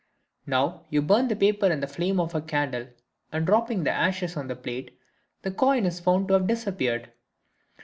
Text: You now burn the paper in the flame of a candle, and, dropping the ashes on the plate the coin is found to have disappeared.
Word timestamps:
You 0.47 0.51
now 0.51 0.85
burn 1.01 1.27
the 1.27 1.35
paper 1.35 1.67
in 1.67 1.79
the 1.79 1.85
flame 1.85 2.19
of 2.19 2.33
a 2.33 2.41
candle, 2.41 2.87
and, 3.31 3.45
dropping 3.45 3.83
the 3.83 3.91
ashes 3.91 4.35
on 4.35 4.47
the 4.47 4.55
plate 4.55 4.97
the 5.43 5.51
coin 5.51 5.85
is 5.85 5.99
found 5.99 6.27
to 6.29 6.33
have 6.33 6.47
disappeared. 6.47 7.11